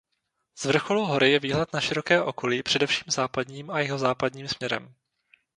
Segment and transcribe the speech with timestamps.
[0.55, 4.93] Z vrcholu hory je výhled na široké okolí především západním a jihozápadním směrem.